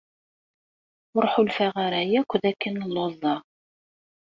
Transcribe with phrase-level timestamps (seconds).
[1.15, 3.39] Ur ḥulfaɣ ara akk d akken lluẓeɣ.